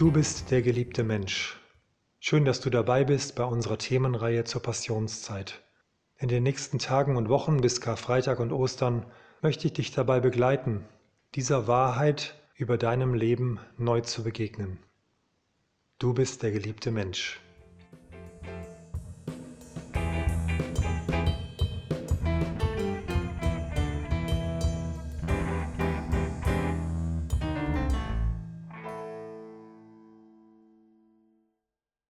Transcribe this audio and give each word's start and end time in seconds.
Du 0.00 0.10
bist 0.10 0.50
der 0.50 0.62
geliebte 0.62 1.04
Mensch. 1.04 1.60
Schön, 2.20 2.46
dass 2.46 2.62
du 2.62 2.70
dabei 2.70 3.04
bist 3.04 3.34
bei 3.34 3.44
unserer 3.44 3.76
Themenreihe 3.76 4.44
zur 4.44 4.62
Passionszeit. 4.62 5.60
In 6.16 6.28
den 6.28 6.42
nächsten 6.42 6.78
Tagen 6.78 7.18
und 7.18 7.28
Wochen 7.28 7.60
bis 7.60 7.82
Karfreitag 7.82 8.40
und 8.40 8.50
Ostern 8.50 9.04
möchte 9.42 9.66
ich 9.66 9.74
dich 9.74 9.90
dabei 9.90 10.20
begleiten, 10.20 10.86
dieser 11.34 11.66
Wahrheit 11.66 12.34
über 12.54 12.78
deinem 12.78 13.12
Leben 13.12 13.60
neu 13.76 14.00
zu 14.00 14.24
begegnen. 14.24 14.78
Du 15.98 16.14
bist 16.14 16.42
der 16.42 16.52
geliebte 16.52 16.90
Mensch. 16.90 17.38